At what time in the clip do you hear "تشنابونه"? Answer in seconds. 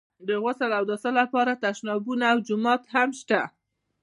1.63-2.23